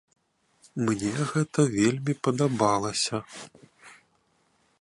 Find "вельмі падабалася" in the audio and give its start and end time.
1.77-3.17